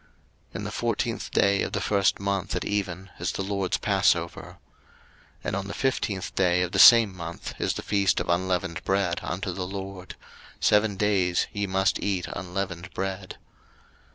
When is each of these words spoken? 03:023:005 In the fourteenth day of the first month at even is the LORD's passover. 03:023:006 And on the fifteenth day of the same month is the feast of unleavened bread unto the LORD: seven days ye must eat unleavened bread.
03:023:005 0.49 0.55
In 0.55 0.63
the 0.63 0.71
fourteenth 0.71 1.29
day 1.29 1.61
of 1.61 1.73
the 1.73 1.79
first 1.79 2.19
month 2.19 2.55
at 2.55 2.65
even 2.65 3.11
is 3.19 3.33
the 3.33 3.43
LORD's 3.43 3.77
passover. 3.77 4.53
03:023:006 5.43 5.43
And 5.43 5.55
on 5.55 5.67
the 5.67 5.73
fifteenth 5.75 6.33
day 6.33 6.63
of 6.63 6.71
the 6.71 6.79
same 6.79 7.15
month 7.15 7.53
is 7.59 7.75
the 7.75 7.83
feast 7.83 8.19
of 8.19 8.27
unleavened 8.27 8.83
bread 8.83 9.19
unto 9.21 9.51
the 9.53 9.67
LORD: 9.67 10.15
seven 10.59 10.95
days 10.95 11.45
ye 11.53 11.67
must 11.67 11.99
eat 12.01 12.25
unleavened 12.29 12.91
bread. 12.95 13.37